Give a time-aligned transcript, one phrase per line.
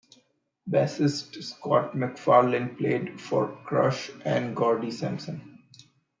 [0.67, 5.59] Bassist Scott MacFarlane played for Crush and Gordie Sampson.